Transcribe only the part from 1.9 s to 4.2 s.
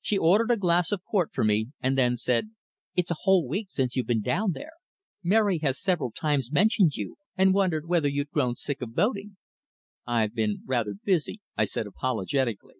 then said, "It's a whole week since you've been